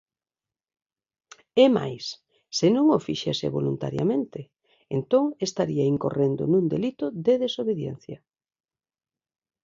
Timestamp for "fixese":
3.07-3.53